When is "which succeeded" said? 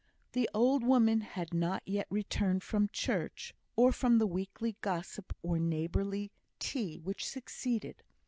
6.97-8.01